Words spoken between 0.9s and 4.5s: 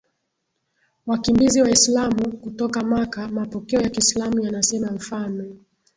wakimbizi Waislamu kutoka Maka Mapokeo ya Kiislamu